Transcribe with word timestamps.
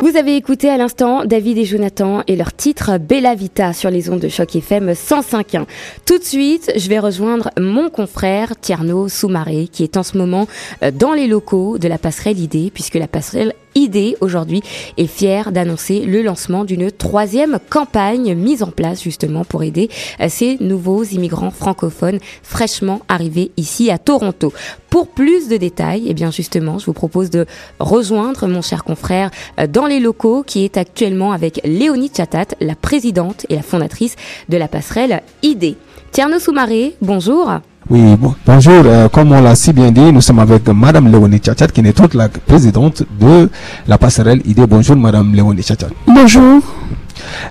Vous 0.00 0.16
avez 0.16 0.34
écouté 0.34 0.70
à 0.70 0.78
l'instant 0.78 1.26
David 1.26 1.58
et 1.58 1.66
Jonathan 1.66 2.22
et 2.26 2.34
leur 2.34 2.54
titre 2.54 2.96
Bella 2.96 3.34
Vita 3.34 3.74
sur 3.74 3.90
les 3.90 4.08
ondes 4.08 4.20
de 4.20 4.30
choc 4.30 4.56
FM 4.56 4.92
105.1. 4.92 5.66
Tout 6.06 6.16
de 6.16 6.24
suite, 6.24 6.72
je 6.74 6.88
vais 6.88 6.98
rejoindre 6.98 7.50
mon 7.60 7.90
confrère 7.90 8.58
Tierno 8.58 9.10
Soumaré 9.10 9.68
qui 9.70 9.82
est 9.82 9.98
en 9.98 10.02
ce 10.02 10.16
moment 10.16 10.48
euh, 10.82 10.90
dans 10.90 11.12
les 11.12 11.26
locaux 11.26 11.76
de 11.76 11.86
la 11.86 11.98
passerelle 11.98 12.38
ID 12.38 12.72
puisque 12.72 12.94
la 12.94 13.08
passerelle 13.08 13.52
idée 13.74 14.16
aujourd'hui 14.20 14.62
est 14.96 15.06
fière 15.06 15.52
d'annoncer 15.52 16.00
le 16.00 16.22
lancement 16.22 16.64
d'une 16.64 16.90
troisième 16.90 17.58
campagne 17.68 18.34
mise 18.34 18.62
en 18.62 18.70
place 18.70 19.02
justement 19.02 19.44
pour 19.44 19.62
aider 19.62 19.88
euh, 20.20 20.26
ces 20.28 20.56
nouveaux 20.60 21.04
immigrants 21.04 21.50
francophones 21.50 22.18
fraîchement 22.42 23.00
arrivés 23.08 23.50
ici 23.56 23.90
à 23.90 23.98
Toronto. 23.98 24.52
Pour 24.88 25.08
plus 25.08 25.48
de 25.48 25.56
détails, 25.56 26.04
eh 26.08 26.14
bien 26.14 26.30
justement, 26.30 26.78
je 26.78 26.86
vous 26.86 26.92
propose 26.92 27.30
de 27.30 27.46
rejoindre 27.78 28.46
mon 28.46 28.62
cher 28.62 28.84
confrère 28.84 29.30
euh, 29.58 29.66
dans 29.66 29.86
les 29.86 30.00
locaux 30.00 30.42
qui 30.42 30.64
est 30.64 30.76
actuellement 30.76 31.32
avec 31.32 31.60
Léonie 31.64 32.10
Chatat, 32.14 32.56
la 32.60 32.74
présidente 32.74 33.46
et 33.48 33.56
la 33.56 33.62
fondatrice 33.62 34.16
de 34.48 34.56
la 34.56 34.68
passerelle 34.68 35.22
ID. 35.42 35.76
Tierno 36.12 36.38
Soumaré, 36.38 36.96
bonjour. 37.00 37.60
Oui, 37.90 38.16
bonjour. 38.46 38.84
Euh, 38.86 39.08
comme 39.08 39.32
on 39.32 39.40
l'a 39.42 39.56
si 39.56 39.72
bien 39.72 39.90
dit, 39.90 40.12
nous 40.12 40.20
sommes 40.20 40.38
avec 40.38 40.68
Madame 40.68 41.10
Léonie 41.10 41.38
Tchatchat, 41.38 41.66
qui 41.66 41.80
est 41.80 41.92
toute 41.92 42.14
la 42.14 42.28
présidente 42.28 43.02
de 43.20 43.50
la 43.88 43.98
passerelle 43.98 44.40
ID. 44.44 44.60
Bonjour, 44.68 44.94
Madame 44.94 45.34
Léonie 45.34 45.62
Tchatchat. 45.62 45.88
Bonjour. 46.06 46.62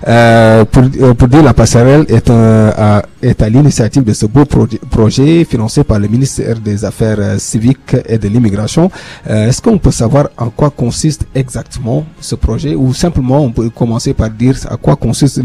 Euh, 0.08 0.64
pour, 0.64 0.82
euh, 0.82 1.14
pour, 1.14 1.28
dire 1.28 1.42
la 1.42 1.52
passerelle 1.54 2.04
est, 2.08 2.30
un, 2.30 3.02
est 3.22 3.42
à 3.42 3.48
l'initiative 3.48 4.04
de 4.04 4.12
ce 4.12 4.26
beau 4.26 4.44
projet 4.44 5.44
financé 5.44 5.84
par 5.84 5.98
le 5.98 6.08
ministère 6.08 6.58
des 6.58 6.84
Affaires 6.84 7.18
euh, 7.20 7.38
civiques 7.38 7.96
et 8.06 8.18
de 8.18 8.28
l'immigration. 8.28 8.90
Euh, 9.28 9.48
est-ce 9.48 9.60
qu'on 9.60 9.78
peut 9.78 9.90
savoir 9.90 10.28
en 10.38 10.48
quoi 10.50 10.70
consiste 10.70 11.26
exactement 11.34 12.04
ce 12.20 12.34
projet 12.34 12.74
ou 12.74 12.94
simplement 12.94 13.40
on 13.40 13.50
peut 13.50 13.68
commencer 13.70 14.14
par 14.14 14.30
dire 14.30 14.56
à 14.68 14.76
quoi 14.76 14.96
consiste 14.96 15.40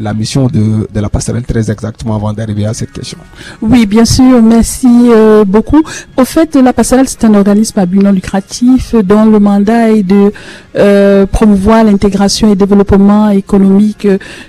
la 0.00 0.14
mission 0.14 0.46
de, 0.48 0.88
de, 0.92 1.00
la 1.00 1.08
passerelle 1.08 1.44
très 1.44 1.70
exactement 1.70 2.16
avant 2.16 2.32
d'arriver 2.32 2.66
à 2.66 2.74
cette 2.74 2.92
question? 2.92 3.18
Oui, 3.62 3.86
bien 3.86 4.04
sûr. 4.04 4.42
Merci 4.42 4.88
beaucoup. 5.46 5.82
Au 6.16 6.24
fait, 6.24 6.54
la 6.56 6.72
passerelle, 6.72 7.08
c'est 7.08 7.24
un 7.24 7.34
organisme 7.34 7.78
à 7.78 7.86
but 7.86 8.02
non 8.02 8.12
lucratif 8.12 8.94
dont 8.94 9.24
le 9.24 9.38
mandat 9.38 9.90
est 9.90 10.02
de 10.02 10.32
promouvoir 11.26 11.84
l'intégration 11.84 12.48
et 12.48 12.50
le 12.50 12.56
développement 12.56 13.30
économique 13.38 14.06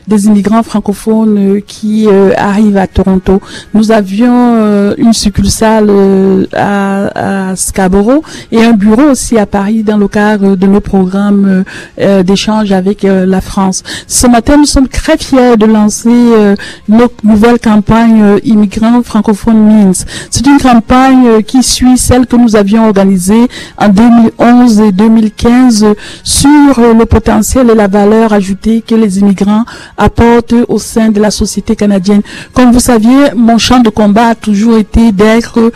des 0.07 0.25
immigrants 0.25 0.63
francophones 0.63 1.61
qui 1.65 2.07
arrive 2.37 2.77
à 2.77 2.87
Toronto. 2.87 3.41
Nous 3.73 3.91
avions 3.91 4.55
euh, 4.55 4.93
une 4.97 5.13
succursale 5.13 5.87
euh, 5.89 6.45
à, 6.53 7.55
Scarborough 7.55 8.21
et 8.51 8.63
un 8.63 8.73
bureau 8.73 9.11
aussi 9.11 9.37
à 9.37 9.45
Paris 9.45 9.83
dans 9.83 9.97
le 9.97 10.07
cadre 10.07 10.55
de 10.55 10.67
nos 10.67 10.81
programmes 10.81 11.63
euh, 11.99 12.23
d'échange 12.23 12.71
avec 12.71 13.03
la 13.03 13.41
France. 13.41 13.83
Ce 14.07 14.27
matin, 14.27 14.57
nous 14.57 14.65
sommes 14.65 14.87
très 14.87 15.17
fiers 15.17 15.57
de 15.57 15.65
lancer 15.65 16.09
notre 16.87 17.15
nouvelle 17.23 17.59
campagne 17.59 18.39
immigrants 18.43 19.01
francophones 19.03 19.63
Means. 19.65 20.05
C'est 20.29 20.45
une 20.45 20.59
campagne 20.59 21.41
qui 21.43 21.63
suit 21.63 21.97
celle 21.97 22.25
que 22.27 22.35
nous 22.35 22.55
avions 22.55 22.85
organisée 22.85 23.47
en 23.77 23.89
2011 23.89 24.79
et 24.81 24.91
2015 24.91 25.85
sur 26.23 26.79
le 26.79 27.05
potentiel 27.05 27.69
et 27.69 27.75
la 27.75 27.87
valeur 27.87 28.33
ajoutée 28.33 28.78
que 28.81 28.95
les 28.95 29.19
immigrants 29.19 29.65
apportent 29.97 30.55
au 30.67 30.79
sein 30.79 31.09
de 31.09 31.19
la 31.19 31.31
société 31.31 31.75
canadienne. 31.75 32.21
Comme 32.53 32.71
vous 32.71 32.79
saviez, 32.79 33.33
mon 33.35 33.57
champ 33.57 33.79
de 33.79 33.89
combat 33.89 34.27
a 34.29 34.35
toujours 34.35 34.77
été 34.77 35.11
d'être 35.11 35.71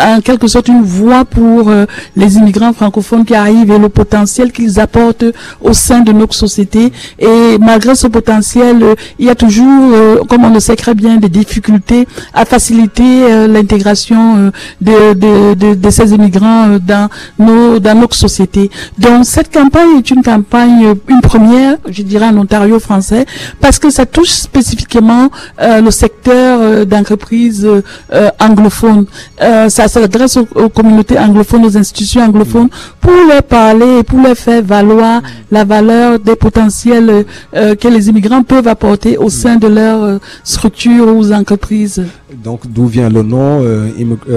en 0.00 0.20
quelque 0.20 0.46
sorte 0.48 0.68
une 0.68 0.82
voix 0.82 1.24
pour 1.24 1.68
euh, 1.68 1.86
les 2.16 2.36
immigrants 2.36 2.72
francophones 2.72 3.24
qui 3.24 3.34
arrivent 3.34 3.70
et 3.70 3.78
le 3.78 3.88
potentiel 3.88 4.52
qu'ils 4.52 4.80
apportent 4.80 5.24
au 5.60 5.72
sein 5.72 6.00
de 6.00 6.12
notre 6.12 6.34
société. 6.34 6.92
Et 7.18 7.58
malgré 7.58 7.94
ce 7.94 8.06
potentiel, 8.06 8.82
euh, 8.82 8.94
il 9.18 9.26
y 9.26 9.30
a 9.30 9.34
toujours, 9.34 9.64
euh, 9.92 10.18
comme 10.28 10.44
on 10.44 10.52
le 10.52 10.60
sait 10.60 10.76
très 10.76 10.94
bien, 10.94 11.16
des 11.16 11.28
difficultés 11.28 12.06
à 12.34 12.44
faciliter 12.44 13.46
l'intégration 13.48 14.50
de, 14.80 15.90
ces 15.90 16.12
immigrants 16.12 16.78
dans 16.86 17.08
nos 17.38 17.78
dans 17.78 17.98
notre 17.98 18.16
société. 18.16 18.70
Donc 18.98 19.24
cette 19.24 19.52
campagne 19.52 19.98
est 19.98 20.10
une 20.10 20.22
campagne, 20.22 20.94
une 21.08 21.20
première, 21.20 21.76
je 21.96 22.02
dirais 22.02 22.26
en 22.26 22.36
Ontario 22.36 22.78
français, 22.78 23.24
parce 23.60 23.78
que 23.78 23.88
ça 23.90 24.04
touche 24.04 24.30
spécifiquement 24.30 25.30
euh, 25.60 25.80
le 25.80 25.90
secteur 25.90 26.58
euh, 26.60 26.84
d'entreprise 26.84 27.66
euh, 27.66 28.28
anglophone. 28.38 29.06
ça 29.38 29.88
s'adresse 29.88 30.36
aux, 30.36 30.68
communautés 30.68 31.18
anglophones, 31.18 31.64
aux 31.64 31.76
institutions 31.76 32.22
anglophones, 32.22 32.68
pour 33.00 33.12
leur 33.28 33.42
parler 33.42 34.00
et 34.00 34.02
pour 34.02 34.20
leur 34.20 34.36
faire 34.36 34.62
valoir 34.62 35.22
la 35.50 35.64
valeur 35.64 36.18
des 36.18 36.36
potentiels 36.36 37.24
que 37.52 37.88
les 37.88 38.08
immigrants 38.08 38.42
peuvent 38.42 38.68
apporter 38.68 39.16
au 39.16 39.30
sein 39.30 39.56
de 39.56 39.68
leur 39.68 40.20
structure 40.44 41.06
ou 41.16 41.32
entreprises. 41.32 42.02
Donc, 42.44 42.60
d'où 42.66 42.86
vient 42.86 43.08
le 43.08 43.22
nom 43.22 43.62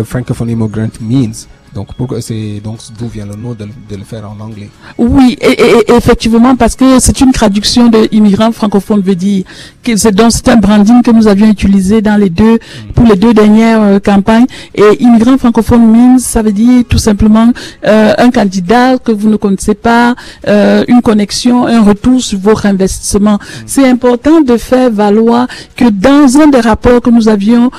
Francophone 0.06 0.50
Immigrant 0.50 0.90
Means? 1.02 1.48
Donc, 1.74 1.88
c'est 2.22 2.62
donc 2.64 2.80
d'où 2.98 3.08
vient 3.08 3.26
le 3.26 3.36
nom 3.36 3.54
de, 3.54 3.66
le 3.96 4.04
faire 4.04 4.24
en 4.30 4.44
anglais? 4.44 4.70
Oui, 4.98 5.38
et, 5.42 5.94
effectivement, 5.96 6.56
parce 6.56 6.76
que 6.76 7.00
c'est 7.00 7.22
une 7.22 7.32
traduction 7.32 7.88
de 7.90 8.08
immigrant 8.12 8.52
francophone 8.52 9.02
veut 9.02 9.16
dire 9.16 9.44
que 9.84 9.96
c'est 9.96 10.12
donc 10.12 10.32
c'est 10.32 10.48
un 10.50 10.56
branding 10.56 11.02
que 11.04 11.12
nous 11.12 11.28
avions 11.28 11.48
utilisé 11.48 12.02
dans 12.02 12.16
les 12.18 12.30
deux 12.30 12.58
pour 12.96 13.06
les 13.06 13.16
deux 13.16 13.34
dernières 13.34 13.82
euh, 13.82 14.00
campagnes. 14.00 14.46
Et 14.74 15.04
immigrant 15.04 15.38
francophone 15.38 15.86
means, 15.92 16.18
ça 16.20 16.42
veut 16.42 16.52
dire 16.52 16.84
tout 16.90 16.98
simplement 16.98 17.52
euh, 17.86 18.14
un 18.18 18.32
candidat 18.32 18.98
que 18.98 19.12
vous 19.12 19.30
ne 19.30 19.36
connaissez 19.36 19.76
pas, 19.76 20.16
euh, 20.48 20.84
une 20.88 21.02
connexion, 21.02 21.68
un 21.68 21.82
retour 21.84 22.20
sur 22.22 22.40
vos 22.40 22.56
investissements. 22.66 23.36
Mm. 23.36 23.64
C'est 23.68 23.88
important 23.88 24.42
de 24.42 24.58
faire 24.58 24.90
valoir 24.90 25.48
que 25.76 25.90
dans 25.90 26.40
un 26.42 26.48
des 26.48 26.62
rapports 26.62 27.02
que 27.02 27.10
nous 27.12 27.30
avions 27.30 27.70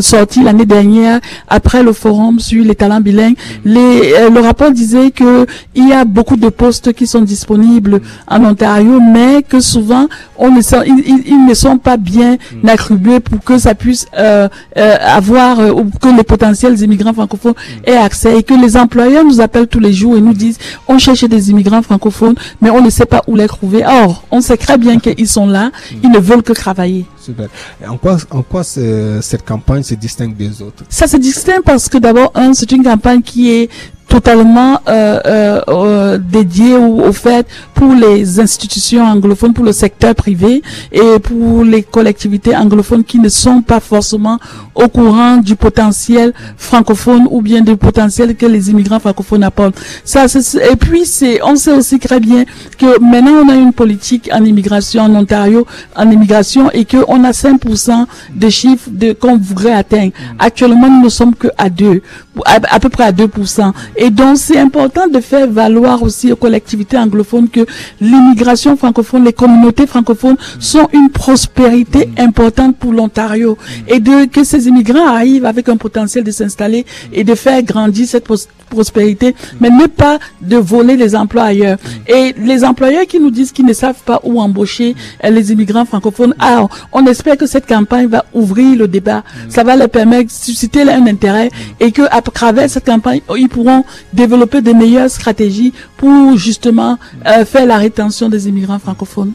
sorti 0.00 0.42
l'année 0.42 0.66
dernière 0.66 1.20
après 1.48 1.82
le 1.82 1.91
forum 1.92 2.38
sur 2.40 2.64
les 2.64 2.74
talents 2.74 3.00
bilingues, 3.00 3.36
les, 3.64 4.14
euh, 4.16 4.30
le 4.30 4.40
rapport 4.40 4.70
disait 4.70 5.10
que 5.10 5.46
il 5.74 5.88
y 5.88 5.92
a 5.92 6.04
beaucoup 6.04 6.36
de 6.36 6.48
postes 6.48 6.92
qui 6.92 7.06
sont 7.06 7.22
disponibles 7.22 8.00
en 8.28 8.44
Ontario, 8.44 9.00
mais 9.00 9.42
que 9.42 9.60
souvent 9.60 10.06
on 10.38 10.50
ne 10.50 10.60
sont, 10.60 10.82
ils, 10.84 11.46
ne 11.46 11.54
sont 11.54 11.78
pas 11.78 11.96
bien 11.96 12.36
attribués 12.66 13.20
pour 13.20 13.42
que 13.42 13.58
ça 13.58 13.74
puisse 13.74 14.06
euh, 14.18 14.48
euh, 14.76 14.96
avoir 15.00 15.58
ou 15.76 15.90
que 16.00 16.08
les 16.16 16.24
potentiels 16.24 16.80
immigrants 16.80 17.12
francophones 17.12 17.54
aient 17.84 17.96
accès 17.96 18.38
et 18.38 18.42
que 18.42 18.54
les 18.54 18.76
employeurs 18.76 19.24
nous 19.24 19.40
appellent 19.40 19.68
tous 19.68 19.80
les 19.80 19.92
jours 19.92 20.16
et 20.16 20.20
nous 20.20 20.34
disent 20.34 20.58
on 20.88 20.98
cherche 20.98 21.24
des 21.24 21.50
immigrants 21.50 21.82
francophones, 21.82 22.34
mais 22.60 22.70
on 22.70 22.80
ne 22.80 22.90
sait 22.90 23.06
pas 23.06 23.22
où 23.26 23.36
les 23.36 23.46
trouver. 23.46 23.84
Or, 23.84 24.24
on 24.30 24.40
sait 24.40 24.56
très 24.56 24.78
bien 24.78 24.98
qu'ils 24.98 25.28
sont 25.28 25.46
là, 25.46 25.70
ils 26.02 26.10
ne 26.10 26.18
veulent 26.18 26.42
que 26.42 26.52
travailler. 26.52 27.06
Super. 27.24 27.48
en 27.86 27.96
quoi, 27.96 28.16
en 28.30 28.42
quoi 28.42 28.64
cette 28.64 29.44
campagne 29.44 29.82
se 29.82 29.94
distingue 29.94 30.36
des 30.36 30.60
autres? 30.60 30.84
Ça 30.88 31.06
se 31.06 31.16
distingue 31.16 31.62
parce 31.64 31.88
que 31.88 31.98
d'abord, 31.98 32.32
un, 32.34 32.52
c'est 32.52 32.72
une 32.72 32.82
campagne 32.82 33.22
qui 33.22 33.50
est 33.50 33.70
totalement 34.08 34.78
euh, 34.88 35.20
euh, 35.24 35.60
euh, 35.68 36.18
dédié 36.18 36.76
au, 36.76 37.00
au, 37.00 37.12
fait 37.12 37.46
pour 37.82 37.94
les 37.94 38.38
institutions 38.38 39.04
anglophones, 39.04 39.52
pour 39.54 39.64
le 39.64 39.72
secteur 39.72 40.14
privé 40.14 40.62
et 40.92 41.18
pour 41.20 41.64
les 41.64 41.82
collectivités 41.82 42.54
anglophones 42.56 43.02
qui 43.02 43.18
ne 43.18 43.28
sont 43.28 43.60
pas 43.60 43.80
forcément 43.80 44.38
au 44.72 44.86
courant 44.86 45.38
du 45.38 45.56
potentiel 45.56 46.32
francophone 46.56 47.26
ou 47.28 47.42
bien 47.42 47.60
du 47.60 47.76
potentiel 47.76 48.36
que 48.36 48.46
les 48.46 48.70
immigrants 48.70 49.00
francophones 49.00 49.42
apportent. 49.42 49.80
Ça, 50.04 50.26
et 50.70 50.76
puis 50.76 51.04
c'est, 51.06 51.42
on 51.42 51.56
sait 51.56 51.72
aussi 51.72 51.98
très 51.98 52.20
bien 52.20 52.44
que 52.78 53.00
maintenant 53.00 53.42
on 53.44 53.48
a 53.48 53.56
une 53.56 53.72
politique 53.72 54.30
en 54.32 54.44
immigration 54.44 55.02
en 55.02 55.14
Ontario, 55.16 55.66
en 55.96 56.08
immigration 56.08 56.70
et 56.70 56.84
que 56.84 56.98
on 57.08 57.24
a 57.24 57.32
5% 57.32 58.06
des 58.32 58.50
chiffres 58.52 58.90
de 58.92 59.12
qu'on 59.12 59.38
voudrait 59.38 59.72
atteindre. 59.72 60.12
Actuellement, 60.38 60.88
nous 60.88 61.02
ne 61.02 61.08
sommes 61.08 61.34
que 61.34 61.48
à 61.58 61.68
2, 61.68 62.00
à, 62.44 62.60
à 62.70 62.78
peu 62.78 62.90
près 62.90 63.04
à 63.04 63.12
2%. 63.12 63.72
Et 63.96 64.10
donc, 64.10 64.36
c'est 64.36 64.58
important 64.58 65.08
de 65.08 65.18
faire 65.18 65.50
valoir 65.50 66.00
aussi 66.04 66.30
aux 66.30 66.36
collectivités 66.36 66.96
anglophones 66.96 67.48
que 67.48 67.66
l'immigration 68.00 68.76
francophone, 68.76 69.24
les 69.24 69.32
communautés 69.32 69.86
francophones 69.86 70.36
sont 70.58 70.88
une 70.92 71.10
prospérité 71.10 72.08
importante 72.18 72.76
pour 72.76 72.92
l'Ontario. 72.92 73.56
Et 73.88 74.00
de 74.00 74.26
que 74.26 74.44
ces 74.44 74.68
immigrants 74.68 75.06
arrivent 75.06 75.46
avec 75.46 75.68
un 75.68 75.76
potentiel 75.76 76.24
de 76.24 76.30
s'installer 76.30 76.84
et 77.12 77.24
de 77.24 77.34
faire 77.34 77.62
grandir 77.62 78.06
cette 78.06 78.26
prospérité, 78.70 79.34
mais 79.60 79.70
ne 79.70 79.86
pas 79.86 80.18
de 80.40 80.56
voler 80.56 80.96
les 80.96 81.14
emplois 81.14 81.44
ailleurs. 81.44 81.78
Et 82.06 82.34
les 82.38 82.64
employeurs 82.64 83.06
qui 83.06 83.20
nous 83.20 83.30
disent 83.30 83.52
qu'ils 83.52 83.66
ne 83.66 83.72
savent 83.72 84.02
pas 84.04 84.20
où 84.24 84.40
embaucher 84.40 84.94
euh, 85.24 85.30
les 85.30 85.52
immigrants 85.52 85.84
francophones, 85.84 86.34
alors 86.38 86.68
on 86.92 87.04
espère 87.06 87.36
que 87.36 87.46
cette 87.46 87.66
campagne 87.66 88.06
va 88.06 88.24
ouvrir 88.32 88.76
le 88.78 88.88
débat. 88.88 89.22
Ça 89.48 89.62
va 89.62 89.76
leur 89.76 89.90
permettre 89.90 90.28
de 90.28 90.30
susciter 90.30 90.82
un 90.82 91.06
intérêt 91.06 91.50
et 91.80 91.92
que 91.92 92.02
à 92.10 92.22
travers 92.22 92.68
cette 92.70 92.86
campagne, 92.86 93.20
ils 93.36 93.48
pourront 93.48 93.84
développer 94.12 94.62
de 94.62 94.72
meilleures 94.72 95.10
stratégies 95.10 95.72
pour 95.96 96.36
justement 96.36 96.98
euh, 97.26 97.44
faire 97.44 97.61
la 97.66 97.78
rétention 97.78 98.28
des 98.28 98.48
immigrants 98.48 98.78
francophones. 98.78 99.32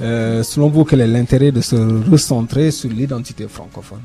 Euh, 0.00 0.42
selon 0.42 0.68
vous, 0.68 0.84
quel 0.84 1.00
est 1.00 1.06
l'intérêt 1.06 1.52
de 1.52 1.60
se 1.60 1.76
recentrer 2.10 2.70
sur 2.70 2.90
l'identité 2.90 3.46
francophone? 3.48 4.00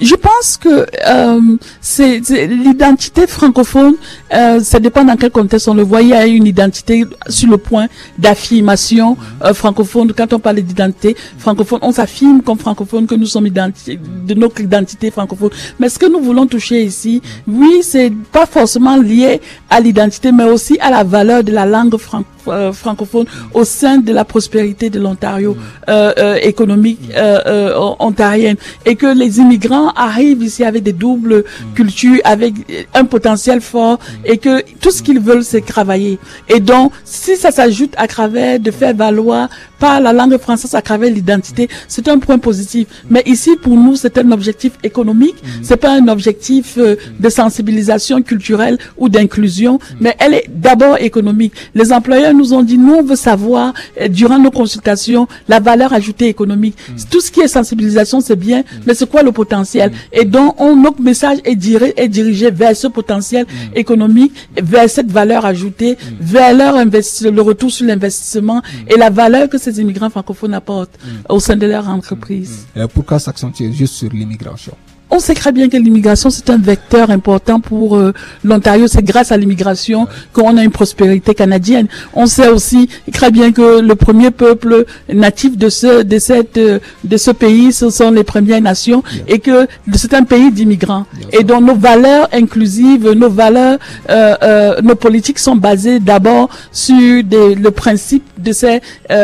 Je 0.00 0.14
pense 0.14 0.56
que 0.56 0.86
euh, 1.06 1.56
c'est 1.80 2.20
l'identité 2.46 3.26
francophone, 3.26 3.94
euh, 4.34 4.60
ça 4.60 4.80
dépend 4.80 5.04
dans 5.04 5.16
quel 5.16 5.30
contexte 5.30 5.68
on 5.68 5.74
le 5.74 5.82
voit. 5.82 6.02
Il 6.02 6.08
y 6.08 6.14
a 6.14 6.26
une 6.26 6.46
identité 6.46 7.04
sur 7.28 7.48
le 7.48 7.58
point 7.58 7.86
d'affirmation 8.18 9.16
euh, 9.44 9.54
francophone. 9.54 10.12
Quand 10.12 10.32
on 10.32 10.38
parle 10.38 10.56
d'identité 10.56 11.16
francophone, 11.38 11.80
on 11.82 11.92
s'affirme 11.92 12.42
comme 12.42 12.58
francophone 12.58 13.06
que 13.06 13.14
nous 13.14 13.26
sommes 13.26 13.48
de 13.48 14.34
notre 14.34 14.60
identité 14.60 15.10
francophone. 15.10 15.50
Mais 15.78 15.88
ce 15.88 15.98
que 15.98 16.06
nous 16.06 16.20
voulons 16.20 16.46
toucher 16.46 16.82
ici, 16.82 17.22
oui, 17.46 17.82
c'est 17.82 18.12
pas 18.32 18.46
forcément 18.46 18.96
lié 18.96 19.40
à 19.70 19.80
l'identité, 19.80 20.32
mais 20.32 20.44
aussi 20.44 20.78
à 20.80 20.90
la 20.90 21.04
valeur 21.04 21.44
de 21.44 21.52
la 21.52 21.66
langue 21.66 21.96
francophone 21.96 22.32
euh, 22.48 22.72
francophone 22.72 23.26
au 23.54 23.64
sein 23.64 23.98
de 23.98 24.12
la 24.12 24.24
prospérité 24.24 24.90
de 24.90 25.00
l'Ontario 25.00 25.56
euh, 25.88 26.12
euh, 26.18 26.34
économique 26.42 27.00
euh, 27.16 27.74
ontarienne. 27.98 28.56
Et 28.86 28.96
que 28.96 29.06
les 29.06 29.38
immigrants 29.38 29.90
arrivent 29.90 30.42
ici 30.42 30.64
avec 30.64 30.82
des 30.82 30.92
doubles 30.92 31.44
cultures, 31.74 32.20
avec 32.24 32.54
un 32.94 33.04
potentiel 33.04 33.60
fort 33.60 33.98
et 34.24 34.38
que 34.38 34.62
tout 34.80 34.90
ce 34.90 35.02
qu'ils 35.02 35.20
veulent 35.20 35.44
c'est 35.44 35.64
travailler. 35.64 36.18
Et 36.48 36.60
donc 36.60 36.92
si 37.04 37.36
ça 37.36 37.50
s'ajoute 37.50 37.94
à 37.96 38.06
travers 38.06 38.58
de 38.60 38.70
faire 38.70 38.94
valoir 38.94 39.48
par 39.84 40.00
la 40.06 40.12
langue 40.12 40.38
française 40.46 40.74
à 40.74 40.82
travers 40.88 41.10
l'identité, 41.16 41.68
c'est 41.88 42.06
un 42.14 42.18
point 42.24 42.38
positif. 42.48 42.84
Mais 43.12 43.22
ici 43.34 43.50
pour 43.64 43.74
nous 43.84 43.94
c'est 44.02 44.16
un 44.22 44.30
objectif 44.38 44.72
économique, 44.90 45.38
c'est 45.66 45.80
pas 45.86 45.92
un 46.00 46.06
objectif 46.08 46.64
de 46.78 47.28
sensibilisation 47.40 48.16
culturelle 48.22 48.78
ou 48.96 49.08
d'inclusion, 49.08 49.78
mais 50.00 50.14
elle 50.18 50.34
est 50.34 50.46
d'abord 50.48 50.96
économique. 51.00 51.52
Les 51.74 51.92
employeurs 51.92 52.34
nous 52.34 52.52
ont 52.52 52.62
dit, 52.62 52.78
nous, 52.78 52.94
on 52.94 53.02
veut 53.02 53.16
savoir, 53.16 53.72
euh, 54.00 54.08
durant 54.08 54.38
nos 54.38 54.50
consultations, 54.50 55.26
la 55.48 55.60
valeur 55.60 55.92
ajoutée 55.92 56.28
économique. 56.28 56.76
Mm. 56.88 56.96
Tout 57.10 57.20
ce 57.20 57.30
qui 57.30 57.40
est 57.40 57.48
sensibilisation, 57.48 58.20
c'est 58.20 58.36
bien, 58.36 58.60
mm. 58.60 58.64
mais 58.86 58.94
c'est 58.94 59.08
quoi 59.08 59.22
le 59.22 59.32
potentiel? 59.32 59.90
Mm. 59.90 59.94
Et 60.20 60.24
donc, 60.24 60.60
on, 60.60 60.76
notre 60.76 61.00
message 61.00 61.38
est, 61.44 61.56
dirigé, 61.56 61.94
est 61.96 62.08
dirigé 62.08 62.50
vers 62.50 62.76
ce 62.76 62.86
potentiel 62.88 63.46
économique, 63.74 64.32
vers 64.62 64.88
cette 64.88 65.10
valeur 65.10 65.44
ajoutée, 65.44 65.96
vers 66.20 66.54
leur 66.54 66.74
le 66.82 67.40
retour 67.42 67.70
sur 67.70 67.86
l'investissement 67.86 68.62
et 68.88 68.96
la 68.96 69.10
valeur 69.10 69.48
que 69.48 69.58
ces 69.58 69.71
immigrants 69.80 70.10
francophones 70.10 70.54
apportent 70.54 70.98
au 71.28 71.40
sein 71.40 71.56
de 71.56 71.66
leur 71.66 71.88
entreprise. 71.88 72.66
pourquoi 72.92 73.18
s'accentuer 73.18 73.72
juste 73.72 73.94
sur 73.94 74.10
l'immigration? 74.10 74.76
On 75.12 75.18
sait 75.18 75.34
très 75.34 75.52
bien 75.52 75.68
que 75.68 75.76
l'immigration, 75.76 76.30
c'est 76.30 76.48
un 76.48 76.56
vecteur 76.56 77.10
important 77.10 77.60
pour 77.60 77.96
euh, 77.96 78.14
l'Ontario. 78.42 78.86
C'est 78.86 79.04
grâce 79.04 79.30
à 79.30 79.36
l'immigration 79.36 80.08
qu'on 80.32 80.56
a 80.56 80.64
une 80.64 80.70
prospérité 80.70 81.34
canadienne. 81.34 81.86
On 82.14 82.24
sait 82.24 82.48
aussi 82.48 82.88
très 83.12 83.30
bien 83.30 83.52
que 83.52 83.80
le 83.80 83.94
premier 83.94 84.30
peuple 84.30 84.86
natif 85.12 85.58
de 85.58 85.68
ce, 85.68 86.02
de 86.02 86.18
cette, 86.18 86.56
euh, 86.56 86.78
de 87.04 87.16
ce 87.18 87.30
pays, 87.30 87.72
ce 87.74 87.90
sont 87.90 88.10
les 88.10 88.24
Premières 88.24 88.62
Nations 88.62 89.02
et 89.28 89.38
que 89.38 89.66
c'est 89.92 90.14
un 90.14 90.24
pays 90.24 90.50
d'immigrants. 90.50 91.04
Et 91.30 91.44
donc 91.44 91.62
nos 91.62 91.74
valeurs 91.74 92.28
inclusives, 92.32 93.12
nos 93.12 93.28
valeurs, 93.28 93.78
euh, 94.08 94.80
nos 94.82 94.94
politiques 94.94 95.38
sont 95.38 95.56
basées 95.56 96.00
d'abord 96.00 96.48
sur 96.72 97.22
des, 97.22 97.54
le 97.54 97.70
principe 97.70 98.24
de 98.38 98.52
ces 98.52 98.80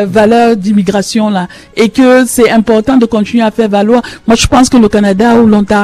valeurs 0.07 0.55
d'immigration 0.57 1.31
là. 1.31 1.49
Et 1.77 1.89
que 1.89 2.27
c'est 2.27 2.51
important 2.51 2.99
de 2.99 3.07
continuer 3.07 3.43
à 3.43 3.51
faire 3.51 3.69
valoir. 3.71 4.03
Moi, 4.27 4.37
je 4.37 4.47
pense 4.47 4.69
que 4.69 4.77
le 4.77 4.89
Canada 4.89 5.35
ou 5.37 5.47
l'Ontario 5.47 5.78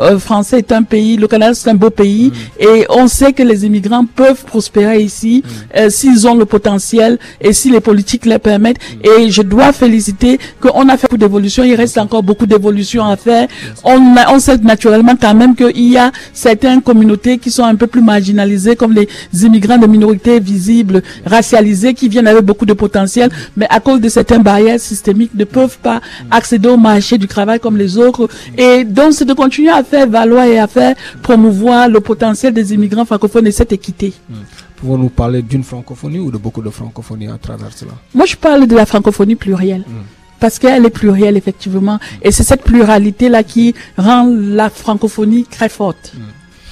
euh, 0.00 0.18
français 0.18 0.58
est 0.58 0.72
un 0.72 0.82
pays, 0.82 1.16
le 1.16 1.26
Canada 1.28 1.54
c'est 1.54 1.70
un 1.70 1.74
beau 1.74 1.90
pays 1.90 2.30
mm. 2.30 2.62
et 2.62 2.86
on 2.90 3.06
sait 3.08 3.32
que 3.32 3.42
les 3.42 3.64
immigrants 3.66 4.04
peuvent 4.06 4.44
prospérer 4.44 5.00
ici 5.00 5.42
mm. 5.44 5.78
euh, 5.78 5.90
s'ils 5.90 6.26
ont 6.26 6.34
le 6.34 6.44
potentiel 6.44 7.18
et 7.40 7.52
si 7.52 7.70
les 7.70 7.80
politiques 7.80 8.26
les 8.26 8.38
permettent. 8.38 8.78
Mm. 8.78 9.08
Et 9.20 9.30
je 9.30 9.42
dois 9.42 9.72
féliciter 9.72 10.38
qu'on 10.60 10.88
a 10.88 10.96
fait 10.96 11.06
beaucoup 11.06 11.18
d'évolutions, 11.18 11.64
il 11.64 11.74
reste 11.74 11.98
encore 11.98 12.22
beaucoup 12.22 12.46
d'évolutions 12.46 13.04
à 13.04 13.16
faire. 13.16 13.48
On, 13.84 14.14
on 14.30 14.38
sait 14.38 14.58
naturellement 14.58 15.16
quand 15.20 15.34
même 15.34 15.54
qu'il 15.54 15.88
y 15.92 15.96
a 15.98 16.10
certaines 16.32 16.82
communautés 16.82 17.38
qui 17.38 17.50
sont 17.50 17.64
un 17.64 17.74
peu 17.74 17.86
plus 17.86 18.02
marginalisées 18.02 18.76
comme 18.76 18.92
les 18.92 19.08
immigrants 19.44 19.78
de 19.78 19.86
minorités 19.86 20.40
visibles, 20.40 21.02
racialisés, 21.24 21.94
qui 21.94 22.08
viennent 22.08 22.26
avec 22.26 22.44
beaucoup 22.44 22.66
de 22.66 22.72
potentiel, 22.72 23.30
mais 23.56 23.66
à 23.70 23.80
cause 23.80 24.00
de 24.00 24.08
certaines 24.08 24.42
barrières 24.42 24.80
systémiques 24.80 25.34
ne 25.34 25.44
peuvent 25.44 25.78
pas 25.78 26.00
accéder 26.30 26.68
au 26.68 26.76
marché 26.76 27.18
du 27.18 27.28
travail 27.28 27.60
comme 27.60 27.76
les 27.76 27.98
autres. 27.98 28.28
Et 28.56 28.84
donc 28.84 29.12
c'est 29.12 29.24
de 29.24 29.33
continuer 29.34 29.70
à 29.70 29.82
faire 29.84 30.08
valoir 30.08 30.44
et 30.44 30.58
à 30.58 30.66
faire 30.66 30.94
promouvoir 31.22 31.88
le 31.88 32.00
potentiel 32.00 32.52
des 32.52 32.72
immigrants 32.74 33.04
francophones 33.04 33.46
et 33.46 33.52
cette 33.52 33.72
équité. 33.72 34.12
Hmm. 34.28 34.34
Pouvons-nous 34.76 35.08
parler 35.08 35.42
d'une 35.42 35.64
francophonie 35.64 36.18
ou 36.18 36.30
de 36.30 36.38
beaucoup 36.38 36.62
de 36.62 36.70
francophonie 36.70 37.28
à 37.28 37.38
travers 37.38 37.72
cela? 37.72 37.92
Moi, 38.14 38.26
je 38.26 38.36
parle 38.36 38.66
de 38.66 38.76
la 38.76 38.86
francophonie 38.86 39.36
plurielle. 39.36 39.84
Hmm. 39.86 40.04
Parce 40.40 40.58
qu'elle 40.58 40.84
est 40.84 40.90
plurielle, 40.90 41.36
effectivement. 41.36 41.98
Et 42.20 42.30
c'est 42.32 42.42
cette 42.42 42.62
pluralité-là 42.64 43.42
qui 43.44 43.74
rend 43.96 44.26
la 44.30 44.68
francophonie 44.68 45.44
très 45.44 45.68
forte. 45.68 46.12
Hmm. 46.14 46.20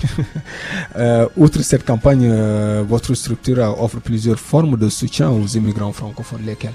Euh, 0.97 1.27
outre 1.37 1.63
cette 1.63 1.87
campagne, 1.87 2.27
euh, 2.29 2.83
votre 2.87 3.15
structure 3.15 3.59
offre 3.81 3.99
plusieurs 4.01 4.39
formes 4.39 4.77
de 4.77 4.89
soutien 4.89 5.31
aux 5.31 5.47
immigrants 5.47 5.93
francophones. 5.93 6.43
Lesquelles? 6.45 6.73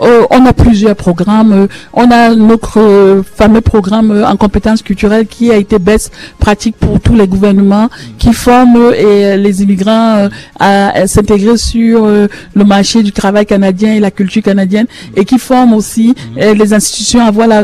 Euh, 0.00 0.26
on 0.30 0.44
a 0.46 0.52
plusieurs 0.52 0.96
programmes. 0.96 1.52
Euh, 1.52 1.66
on 1.92 2.10
a 2.10 2.34
notre 2.34 2.80
euh, 2.80 3.22
fameux 3.22 3.60
programme 3.60 4.24
en 4.26 4.36
compétences 4.36 4.82
culturelles 4.82 5.26
qui 5.26 5.50
a 5.50 5.56
été 5.56 5.78
best 5.78 6.12
pratique 6.38 6.76
pour 6.76 7.00
tous 7.00 7.14
les 7.14 7.26
gouvernements, 7.26 7.88
qui 8.18 8.32
forme 8.32 8.90
les 8.90 9.62
immigrants 9.62 10.28
à, 10.58 11.06
s'intégrer 11.06 11.56
sur 11.56 12.06
le 12.06 12.64
marché 12.64 13.02
du 13.02 13.12
travail 13.12 13.46
canadien 13.46 13.94
et 13.94 14.00
la 14.00 14.10
culture 14.10 14.42
canadienne, 14.42 14.86
et 15.16 15.24
qui 15.24 15.38
forme 15.38 15.72
aussi 15.74 16.14
les 16.36 16.74
institutions 16.74 17.24
à 17.26 17.30
voir 17.30 17.46
la, 17.46 17.62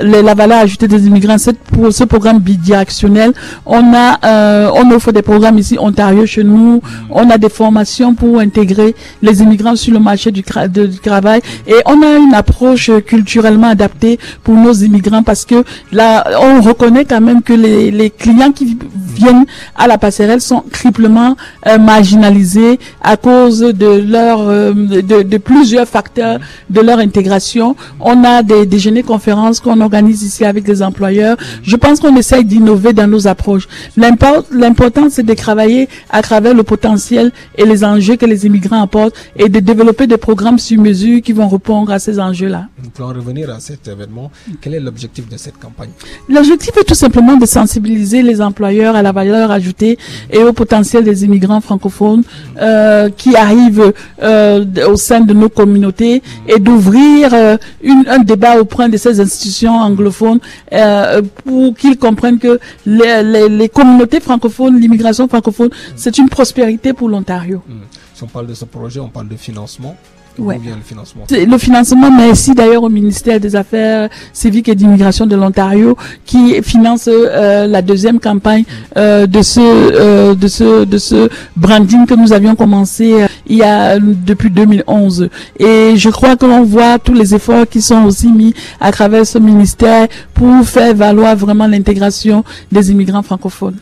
la 0.00 0.34
valeur 0.34 0.58
ajoutée 0.58 0.88
des 0.88 1.06
immigrants. 1.06 1.36
pour 1.72 1.92
ce 1.92 2.04
programme 2.04 2.38
bidirectionnel, 2.38 3.32
on 3.66 3.92
a, 3.94 4.72
on 4.74 4.90
offre 4.90 5.12
des 5.12 5.22
programmes 5.22 5.58
ici 5.58 5.76
Ontario 5.78 6.26
chez 6.26 6.44
nous. 6.44 6.80
On 7.10 7.30
a 7.30 7.38
des 7.38 7.48
formations 7.48 8.14
pour 8.14 8.38
intégrer 8.38 8.94
les 9.22 9.42
immigrants 9.42 9.76
sur 9.76 9.92
le 9.92 10.00
marché 10.00 10.30
du 10.30 10.42
travail 10.42 11.39
et 11.66 11.76
on 11.86 12.02
a 12.02 12.16
une 12.16 12.34
approche 12.34 12.90
culturellement 13.06 13.68
adaptée 13.68 14.18
pour 14.42 14.54
nos 14.54 14.72
immigrants 14.72 15.22
parce 15.22 15.44
que 15.44 15.64
là, 15.92 16.24
on 16.40 16.60
reconnaît 16.60 17.04
quand 17.04 17.20
même 17.20 17.42
que 17.42 17.52
les, 17.52 17.90
les 17.90 18.10
clients 18.10 18.52
qui 18.52 18.76
viennent 19.14 19.44
à 19.76 19.86
la 19.86 19.98
passerelle 19.98 20.40
sont 20.40 20.62
triplement 20.70 21.36
euh, 21.66 21.78
marginalisés 21.78 22.78
à 23.02 23.16
cause 23.16 23.60
de 23.60 23.86
leur 23.86 24.40
euh, 24.40 24.72
de, 24.72 25.22
de, 25.22 25.38
plusieurs 25.38 25.86
facteurs 25.86 26.38
de 26.70 26.80
leur 26.80 26.98
intégration. 26.98 27.76
On 28.00 28.24
a 28.24 28.42
des 28.42 28.66
déjeuners 28.66 29.02
conférences 29.02 29.60
qu'on 29.60 29.80
organise 29.80 30.22
ici 30.22 30.44
avec 30.44 30.66
les 30.66 30.82
employeurs. 30.82 31.36
Je 31.62 31.76
pense 31.76 32.00
qu'on 32.00 32.16
essaye 32.16 32.44
d'innover 32.44 32.92
dans 32.92 33.06
nos 33.06 33.26
approches. 33.26 33.68
L'important, 33.96 35.08
c'est 35.10 35.22
de 35.24 35.34
travailler 35.34 35.88
à 36.10 36.22
travers 36.22 36.54
le 36.54 36.62
potentiel 36.62 37.32
et 37.56 37.64
les 37.64 37.84
enjeux 37.84 38.16
que 38.16 38.26
les 38.26 38.46
immigrants 38.46 38.82
apportent 38.82 39.16
et 39.36 39.48
de 39.48 39.60
développer 39.60 40.06
des 40.06 40.16
programmes 40.16 40.58
sur 40.58 40.80
mesure 40.80 41.20
vont 41.32 41.48
répondre 41.48 41.92
à 41.92 41.98
ces 41.98 42.18
enjeux-là. 42.20 42.68
Nous 42.82 42.90
pouvons 42.90 43.08
revenir 43.08 43.50
à 43.50 43.60
cet 43.60 43.88
événement. 43.88 44.30
Quel 44.60 44.74
est 44.74 44.80
l'objectif 44.80 45.28
de 45.28 45.36
cette 45.36 45.58
campagne? 45.58 45.90
L'objectif 46.28 46.76
est 46.76 46.84
tout 46.84 46.94
simplement 46.94 47.36
de 47.36 47.46
sensibiliser 47.46 48.22
les 48.22 48.40
employeurs 48.40 48.96
à 48.96 49.02
la 49.02 49.12
valeur 49.12 49.50
ajoutée 49.50 49.98
et 50.30 50.38
au 50.42 50.52
potentiel 50.52 51.04
des 51.04 51.24
immigrants 51.24 51.60
francophones 51.60 52.22
euh, 52.60 53.08
qui 53.10 53.36
arrivent 53.36 53.92
euh, 54.22 54.64
au 54.88 54.96
sein 54.96 55.20
de 55.20 55.32
nos 55.34 55.48
communautés 55.48 56.22
et 56.46 56.58
d'ouvrir 56.58 57.32
euh, 57.34 57.56
un 58.06 58.18
débat 58.18 58.58
auprès 58.60 58.88
de 58.88 58.96
ces 58.96 59.20
institutions 59.20 59.74
anglophones 59.74 60.40
pour 61.44 61.74
qu'ils 61.76 61.98
comprennent 61.98 62.38
que 62.38 62.58
les, 62.86 63.48
les, 63.48 63.68
communautés 63.68 64.20
francophones, 64.20 64.78
l'immigration 64.78 65.28
francophone, 65.28 65.70
c'est 65.96 66.18
une 66.18 66.28
prospérité 66.28 66.92
pour 66.92 67.08
l'Ontario. 67.08 67.62
Hmm. 67.68 67.80
Si 68.14 68.24
on 68.24 68.26
parle 68.26 68.46
de 68.48 68.54
ce 68.54 68.64
projet, 68.66 69.00
on 69.00 69.08
parle 69.08 69.28
de 69.28 69.36
financement. 69.36 69.96
Ouais. 70.40 70.58
le 70.64 70.82
financement 70.82 71.24
Le 71.30 71.58
financement, 71.58 72.10
merci 72.10 72.54
d'ailleurs 72.54 72.82
au 72.82 72.88
ministère 72.88 73.38
des 73.40 73.54
Affaires 73.56 74.08
civiques 74.32 74.68
et 74.68 74.74
d'immigration 74.74 75.26
de 75.26 75.36
l'Ontario 75.36 75.96
qui 76.24 76.60
finance 76.62 77.08
euh, 77.08 77.66
la 77.66 77.82
deuxième 77.82 78.18
campagne 78.20 78.64
euh, 78.96 79.26
de 79.26 79.42
ce 79.42 79.60
euh, 79.60 80.34
de 80.34 80.48
ce 80.48 80.84
de 80.84 80.98
ce 80.98 81.28
branding 81.56 82.06
que 82.06 82.14
nous 82.14 82.32
avions 82.32 82.54
commencé 82.54 83.26
il 83.46 83.56
y 83.56 83.62
a 83.62 83.98
depuis 83.98 84.50
2011. 84.50 85.28
Et 85.58 85.94
je 85.96 86.08
crois 86.10 86.36
que 86.36 86.46
l'on 86.46 86.62
voit 86.62 86.98
tous 86.98 87.14
les 87.14 87.34
efforts 87.34 87.68
qui 87.68 87.82
sont 87.82 88.04
aussi 88.04 88.28
mis 88.28 88.54
à 88.80 88.90
travers 88.92 89.26
ce 89.26 89.38
ministère 89.38 90.08
pour 90.34 90.64
faire 90.64 90.94
valoir 90.94 91.36
vraiment 91.36 91.66
l'intégration 91.66 92.44
des 92.72 92.90
immigrants 92.90 93.22
francophones 93.22 93.76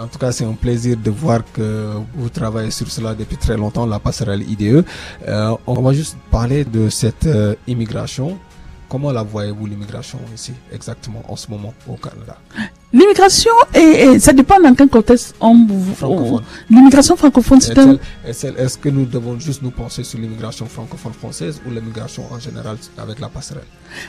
en 0.00 0.06
tout 0.06 0.18
cas, 0.18 0.32
c'est 0.32 0.44
un 0.44 0.52
plaisir 0.54 0.96
de 0.96 1.10
voir 1.10 1.40
que 1.52 1.94
vous 2.14 2.28
travaillez 2.28 2.70
sur 2.70 2.90
cela 2.90 3.14
depuis 3.14 3.36
très 3.36 3.56
longtemps, 3.56 3.86
la 3.86 3.98
passerelle 3.98 4.42
IDE. 4.42 4.84
Euh, 5.28 5.56
on 5.66 5.80
va 5.80 5.92
juste 5.92 6.16
parler 6.30 6.64
de 6.64 6.88
cette 6.88 7.26
euh, 7.26 7.54
immigration. 7.66 8.38
Comment 8.88 9.12
la 9.12 9.22
voyez-vous 9.22 9.66
l'immigration 9.66 10.18
ici 10.34 10.52
exactement 10.72 11.22
en 11.28 11.36
ce 11.36 11.50
moment 11.50 11.72
au 11.88 11.96
Canada? 11.96 12.36
L'immigration, 12.92 13.50
et, 13.74 14.18
ça 14.18 14.32
dépend 14.32 14.60
dans 14.60 14.74
quel 14.74 14.88
contexte 14.88 15.34
on... 15.40 15.56
L'immigration 16.70 17.16
francophone, 17.16 17.60
c'est 17.60 17.78
un... 17.78 17.96
Est-ce 18.26 18.76
que 18.76 18.88
nous 18.90 19.06
devons 19.06 19.38
juste 19.38 19.62
nous 19.62 19.70
penser 19.70 20.04
sur 20.04 20.18
l'immigration 20.18 20.66
francophone 20.66 21.12
française 21.12 21.60
ou 21.66 21.70
l'immigration 21.70 22.24
en 22.30 22.38
général 22.38 22.76
avec 22.98 23.18
la 23.20 23.28
passerelle? 23.28 23.64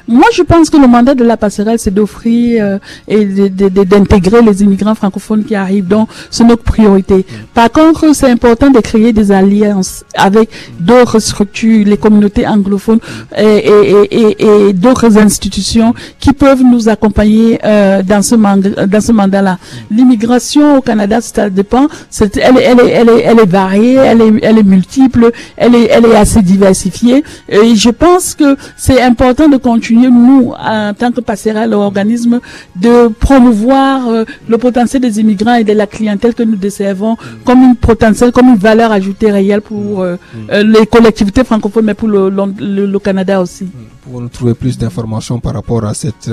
Moi, 0.08 0.26
je 0.34 0.44
pense 0.44 0.70
que 0.70 0.78
le 0.78 0.88
mandat 0.88 1.16
de 1.16 1.24
la 1.24 1.38
passerelle, 1.38 1.80
c'est 1.80 1.94
d'offrir 1.94 2.64
euh, 2.64 2.80
et 3.08 3.26
d'intégrer 3.50 4.42
les 4.42 4.64
immigrants 4.64 4.96
francophones 4.96 5.44
qui 5.46 5.56
arrivent. 5.56 5.88
Donc, 5.88 6.10
c'est 6.30 6.44
notre 6.44 6.64
priorité. 6.64 7.18
Mm. 7.18 7.24
Par 7.54 7.72
contre, 7.72 8.14
c'est 8.14 8.30
important 8.30 8.70
de 8.70 8.80
créer 8.80 9.14
des 9.14 9.32
alliances 9.32 10.04
avec 10.16 10.50
d'autres 10.80 11.20
structures, 11.20 11.86
les 11.86 11.98
communautés 11.98 12.48
anglophones 12.48 13.00
mm. 13.32 13.36
et, 13.40 14.68
et, 14.70 14.74
d'autres 14.74 15.18
institutions 15.18 15.94
qui 16.20 16.34
peuvent 16.34 16.64
nous 16.64 16.90
accompagner 16.90 17.60
euh, 17.64 18.02
dans 18.04 18.22
ce 18.22 18.36
mandat 18.36 18.73
dans 18.88 19.02
ce 19.02 19.12
mandat-là. 19.12 19.58
L'immigration 19.92 20.78
au 20.78 20.82
Canada, 20.82 21.22
ça 21.22 21.50
dépend. 21.50 21.88
elle, 22.20 22.30
elle, 22.58 22.80
est, 22.80 22.90
elle, 22.90 23.10
est, 23.10 23.22
elle 23.22 23.40
est 23.40 23.46
variée, 23.46 23.94
elle 23.96 24.22
est, 24.22 24.34
elle 24.42 24.58
est 24.60 24.64
multiple, 24.64 25.32
elle 25.58 25.76
est, 25.76 25.88
elle 25.92 26.06
est 26.06 26.16
assez 26.16 26.42
diversifiée. 26.42 27.24
Et 27.50 27.76
je 27.76 27.90
pense 27.90 28.36
que 28.36 28.56
c'est 28.78 29.02
important 29.02 29.48
de 29.50 29.58
continuer, 29.58 30.10
nous, 30.10 30.52
en 30.58 30.94
tant 30.94 31.12
que 31.12 31.22
passerelle 31.22 31.74
organisme, 31.74 32.40
de 32.76 33.08
promouvoir 33.08 34.08
euh, 34.10 34.26
le 34.48 34.58
potentiel 34.58 35.02
des 35.02 35.20
immigrants 35.20 35.56
et 35.56 35.64
de 35.64 35.74
la 35.74 35.88
clientèle 35.88 36.34
que 36.34 36.44
nous 36.44 36.56
desservons 36.56 37.18
comme 37.46 37.64
une 37.64 37.76
potentiel, 37.76 38.32
comme 38.32 38.50
une 38.50 38.56
valeur 38.58 38.92
ajoutée 38.92 39.32
réelle 39.32 39.62
pour 39.62 40.02
euh, 40.02 40.16
euh, 40.52 40.64
les 40.64 40.86
collectivités 40.86 41.44
francophones, 41.44 41.86
mais 41.86 41.94
pour 41.94 42.08
le, 42.08 42.30
le, 42.30 42.86
le 42.86 43.00
Canada 43.00 43.42
aussi. 43.42 43.68
Pouvons-nous 44.04 44.30
trouver 44.30 44.54
plus 44.54 44.78
d'informations 44.78 45.40
par 45.40 45.54
rapport 45.54 45.86
à 45.86 45.94
cette, 45.94 46.30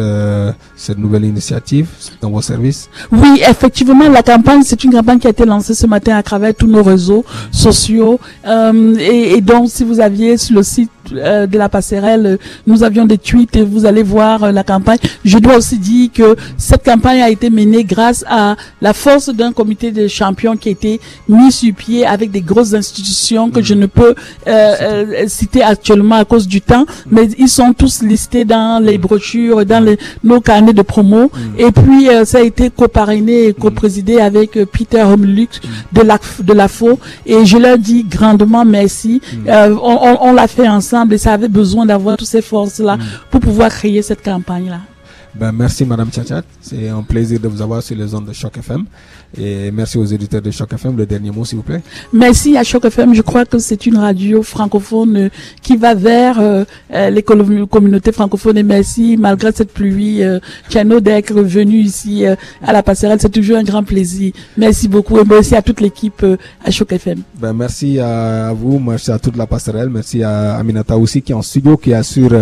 cette 0.76 0.98
nouvelle 0.98 1.24
initiative 1.24 1.88
dans 2.20 2.30
vos 2.30 2.42
services 2.42 2.90
Oui, 3.12 3.40
effectivement, 3.48 4.08
la 4.08 4.22
campagne, 4.22 4.62
c'est 4.64 4.82
une 4.82 4.92
campagne 4.92 5.18
qui 5.18 5.26
a 5.26 5.30
été 5.30 5.44
lancée 5.44 5.74
ce 5.74 5.86
matin 5.86 6.16
à 6.16 6.22
travers 6.22 6.54
tous 6.54 6.66
nos 6.66 6.82
réseaux 6.82 7.24
sociaux. 7.52 8.18
Euh, 8.46 8.96
et, 8.98 9.40
donc, 9.40 9.68
si 9.68 9.84
vous 9.84 10.00
aviez 10.00 10.36
sur 10.36 10.56
le 10.56 10.62
site 10.62 10.90
euh, 11.12 11.47
de 11.47 11.59
la 11.59 11.69
passerelle, 11.69 12.38
nous 12.66 12.85
avions 12.85 13.04
des 13.04 13.19
tweets 13.19 13.57
et 13.57 13.62
vous 13.64 13.85
allez 13.85 14.02
voir 14.02 14.45
euh, 14.45 14.52
la 14.52 14.62
campagne. 14.62 14.99
Je 15.25 15.38
dois 15.38 15.57
aussi 15.57 15.78
dire 15.78 16.11
que 16.12 16.37
cette 16.57 16.85
campagne 16.85 17.21
a 17.21 17.30
été 17.30 17.50
menée 17.50 17.85
grâce 17.85 18.25
à 18.28 18.54
la 18.80 18.92
force 18.92 19.28
d'un 19.30 19.52
comité 19.52 19.90
de 19.90 20.07
champions 20.07 20.57
qui 20.57 20.69
a 20.69 20.73
été 20.73 21.00
mis 21.28 21.50
sur 21.50 21.75
pied 21.75 22.07
avec 22.07 22.30
des 22.30 22.42
grosses 22.42 22.75
institutions 22.75 23.50
que 23.50 23.62
je 23.62 23.75
ne 23.75 23.87
peux 23.87 24.14
euh, 24.47 25.25
citer 25.26 25.62
actuellement 25.62 26.16
à 26.16 26.25
cause 26.25 26.47
du 26.47 26.61
temps, 26.61 26.87
mais 27.11 27.28
ils 27.38 27.49
sont 27.49 27.73
tous 27.73 28.02
listés 28.02 28.45
dans 28.45 28.83
les 28.83 28.99
brochures, 28.99 29.64
dans 29.66 29.83
les, 29.83 29.99
nos 30.23 30.40
carnets 30.40 30.73
de 30.73 30.83
promo. 30.83 31.30
Et 31.59 31.73
puis 31.73 32.09
ça 32.25 32.38
a 32.38 32.42
été 32.42 32.71
coparrainé 32.71 33.47
et 33.47 33.52
coprésidé 33.54 34.21
avec 34.21 34.52
Peter 34.71 35.02
Homlux 35.02 35.49
de 35.92 36.02
la 36.02 36.19
de 36.40 36.52
la 36.52 36.69
FO 36.69 36.99
et 37.26 37.45
je 37.45 37.57
leur 37.57 37.78
dis 37.78 38.04
grandement 38.04 38.64
merci. 38.64 39.21
on, 39.49 40.19
on 40.21 40.33
l'a 40.33 40.47
fait 40.47 40.69
ensemble 40.69 40.89
et 41.11 41.18
ça 41.18 41.32
avait 41.35 41.49
besoin 41.49 41.87
d'avoir 41.87 42.16
toutes 42.16 42.28
ces 42.28 42.42
forces-là 42.42 42.97
mm. 42.97 43.02
pour 43.30 43.40
pouvoir 43.40 43.70
créer 43.70 44.02
cette 44.02 44.23
campagne-là. 44.23 44.80
Ben, 45.35 45.52
merci 45.52 45.85
Madame 45.85 46.11
Tchatchat, 46.11 46.42
c'est 46.61 46.88
un 46.88 47.02
plaisir 47.02 47.38
de 47.38 47.47
vous 47.47 47.62
avoir 47.62 47.82
sur 47.82 47.97
les 47.97 48.12
ondes 48.14 48.26
de 48.26 48.32
Choc 48.32 48.59
FM. 48.59 48.85
Et 49.38 49.70
merci 49.70 49.96
aux 49.96 50.04
éditeurs 50.04 50.42
de 50.42 50.50
Choc 50.50 50.72
FM. 50.72 50.96
Le 50.96 51.06
dernier 51.06 51.30
mot, 51.30 51.44
s'il 51.44 51.58
vous 51.58 51.62
plaît. 51.62 51.82
Merci 52.12 52.56
à 52.56 52.64
Choc 52.64 52.84
FM. 52.84 53.14
Je 53.14 53.22
crois 53.22 53.44
que 53.44 53.58
c'est 53.58 53.87
une 53.87 53.96
radio 53.96 54.42
francophone 54.42 55.16
euh, 55.16 55.28
qui 55.62 55.76
va 55.76 55.94
vers 55.94 56.40
euh, 56.40 56.64
euh, 56.92 57.10
les 57.10 57.22
communautés 57.22 58.10
francophones. 58.10 58.58
Et 58.58 58.64
merci, 58.64 59.16
malgré 59.16 59.52
cette 59.52 59.72
pluie, 59.72 60.22
euh, 60.25 60.40
d'être 61.00 61.34
venu 61.34 61.76
ici 61.76 62.25
à 62.62 62.72
la 62.72 62.82
passerelle. 62.82 63.18
C'est 63.20 63.28
toujours 63.30 63.58
un 63.58 63.62
grand 63.62 63.84
plaisir. 63.84 64.32
Merci 64.56 64.88
beaucoup 64.88 65.18
et 65.18 65.25
merci 65.25 65.54
à 65.54 65.62
toute 65.62 65.80
l'équipe 65.80 66.25
à 66.64 66.70
Choc 66.70 66.92
FM. 66.92 67.22
Ben, 67.38 67.52
merci 67.52 67.99
à, 68.00 68.52
vous, 68.52 68.78
merci 68.78 69.10
à 69.12 69.18
toute 69.18 69.37
la 69.37 69.46
passerelle. 69.46 69.88
Merci 69.90 70.22
à 70.22 70.56
Aminata 70.56 70.96
aussi 70.96 71.22
qui 71.22 71.32
est 71.32 71.34
en 71.34 71.42
studio, 71.42 71.76
qui 71.76 71.94
assure 71.94 72.32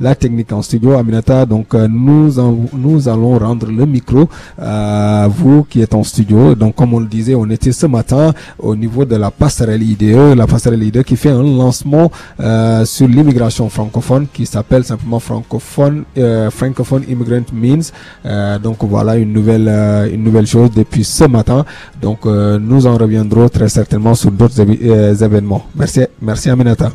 la 0.00 0.14
technique 0.14 0.52
en 0.52 0.62
studio. 0.62 0.92
Aminata, 0.92 1.44
donc 1.46 1.74
nous, 1.74 2.32
nous 2.72 3.08
allons 3.08 3.38
rendre 3.38 3.66
le 3.66 3.86
micro 3.86 4.28
à 4.58 5.28
vous 5.28 5.64
qui 5.64 5.80
êtes 5.80 5.94
en 5.94 6.02
studio. 6.04 6.11
Donc, 6.20 6.74
comme 6.74 6.94
on 6.94 7.00
le 7.00 7.06
disait, 7.06 7.34
on 7.34 7.48
était 7.50 7.72
ce 7.72 7.86
matin 7.86 8.32
au 8.58 8.76
niveau 8.76 9.04
de 9.04 9.16
la 9.16 9.30
passerelle 9.30 9.82
IDE, 9.82 10.36
la 10.36 10.46
passerelle 10.46 10.82
IDE 10.82 11.02
qui 11.02 11.16
fait 11.16 11.30
un 11.30 11.42
lancement 11.42 12.10
euh, 12.40 12.84
sur 12.84 13.08
l'immigration 13.08 13.68
francophone 13.68 14.26
qui 14.32 14.46
s'appelle 14.46 14.84
simplement 14.84 15.20
francophone, 15.20 16.04
euh, 16.18 16.50
francophone 16.50 17.04
immigrant 17.08 17.44
means. 17.52 17.90
Euh, 18.26 18.58
donc 18.58 18.78
voilà 18.84 19.16
une 19.16 19.32
nouvelle, 19.32 19.68
une 20.12 20.22
nouvelle 20.22 20.46
chose 20.46 20.70
depuis 20.70 21.04
ce 21.04 21.24
matin. 21.24 21.64
Donc 22.00 22.24
nous 22.26 22.86
en 22.86 22.96
reviendrons 22.96 23.48
très 23.48 23.68
certainement 23.68 24.14
sur 24.14 24.30
d'autres 24.30 24.60
événements. 25.22 25.66
Merci, 25.74 26.02
merci 26.20 26.50
Aminata. 26.50 26.90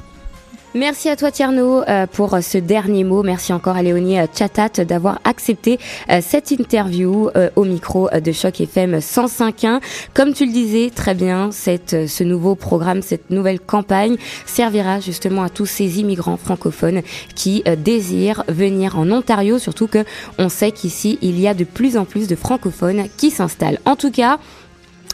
Merci 0.78 1.10
à 1.10 1.16
toi 1.16 1.32
Tierno 1.32 1.82
euh, 1.82 2.06
pour 2.06 2.36
euh, 2.36 2.42
ce 2.42 2.60
dernier 2.60 3.04
mot. 3.04 3.24
Merci 3.24 3.52
encore 3.52 3.78
à 3.78 3.82
Léonie 3.82 4.20
euh, 4.20 4.28
Chatat 4.32 4.86
d'avoir 4.86 5.20
accepté 5.24 5.80
cette 6.22 6.52
interview 6.52 7.30
au 7.56 7.64
micro 7.64 8.10
de 8.10 8.32
Choc 8.32 8.62
FM 8.62 8.98
105.1. 8.98 9.82
Comme 10.14 10.34
tu 10.34 10.46
le 10.46 10.52
disais 10.52 10.92
très 10.94 11.16
bien, 11.16 11.50
cette, 11.52 12.08
ce 12.08 12.24
nouveau 12.24 12.56
programme, 12.56 13.02
cette 13.02 13.32
nouvelle 13.32 13.60
campagne 13.60 14.18
servira 14.46 15.00
justement 15.00 15.44
à 15.44 15.50
tous 15.50 15.66
ces 15.66 16.00
immigrants 16.00 16.38
francophones 16.38 17.02
qui 17.36 17.64
désirent 17.78 18.44
venir 18.48 19.00
en 19.00 19.10
Ontario, 19.12 19.58
surtout 19.60 19.88
que 19.88 20.06
on 20.38 20.50
sait 20.50 20.72
qu'ici 20.72 21.18
il 21.22 21.40
y 21.40 21.48
a 21.48 21.54
de 21.54 21.64
plus 21.64 21.98
en 21.98 22.06
plus 22.06 22.28
de 22.28 22.36
francophones 22.36 23.06
qui 23.18 23.32
s'installent. 23.32 23.80
En 23.86 23.96
tout 23.96 24.12
cas, 24.12 24.40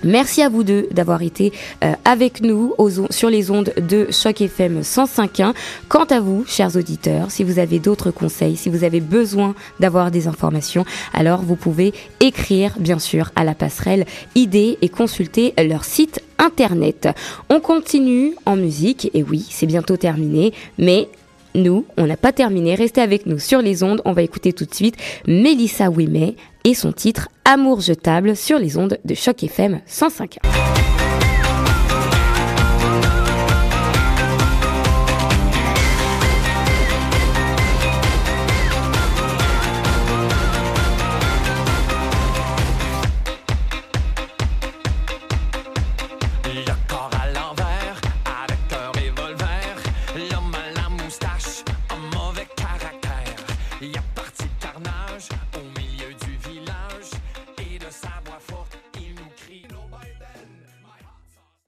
Merci 0.04 0.42
à 0.42 0.50
vous 0.50 0.64
deux 0.64 0.88
d'avoir 0.92 1.22
été 1.22 1.54
euh, 1.84 1.94
avec 2.04 2.42
nous 2.42 2.74
sur 3.10 3.30
les 3.30 3.52
ondes 3.52 3.74
de 3.78 4.08
Choc 4.12 4.42
FM 4.42 4.82
105.1. 4.82 5.54
Quant 5.88 6.04
à 6.06 6.20
vous, 6.20 6.44
chers 6.46 6.76
auditeurs, 6.76 7.32
si 7.32 7.44
vous 7.44 7.60
avez 7.60 7.80
d'autres 7.80 8.12
conseils, 8.12 8.58
si 8.58 8.70
vous 8.70 8.84
avez 8.84 9.00
besoin 9.00 9.56
d'avoir 9.80 10.12
des 10.12 10.28
informations, 10.28 10.86
alors 11.14 11.42
vous 11.42 11.56
pouvez 11.56 11.94
écrire 12.20 12.76
bien 12.80 13.00
sûr 13.00 13.32
à 13.36 13.44
la 13.44 13.56
passerelle 13.56 14.06
ID 14.36 14.78
et 14.82 14.90
consulter 14.90 15.54
leur 15.58 15.86
site 15.86 16.22
internet. 16.38 17.08
On 17.50 17.60
continue 17.60 18.34
en 18.46 18.56
musique 18.56 19.10
et 19.14 19.24
oui, 19.24 19.46
c'est 19.50 19.68
bientôt 19.68 19.98
terminé, 19.98 20.54
mais 20.78 21.08
nous, 21.56 21.86
on 21.98 22.08
n'a 22.08 22.18
pas 22.18 22.32
terminé. 22.32 22.76
Restez 22.76 23.02
avec 23.02 23.26
nous 23.26 23.40
sur 23.40 23.62
les 23.62 23.84
ondes. 23.84 24.02
On 24.06 24.14
va 24.14 24.24
écouter 24.24 24.54
tout 24.54 24.66
de 24.66 24.74
suite 24.74 24.98
Mélissa 25.28 25.90
Ouimet 25.90 26.36
et 26.64 26.74
son 26.74 26.92
titre 26.92 27.30
Amour 27.46 27.82
jetable 27.82 28.36
sur 28.36 28.58
les 28.60 28.78
ondes 28.78 28.98
de 29.04 29.14
Choc 29.14 29.44
FM 29.44 29.82
105. 29.86 30.40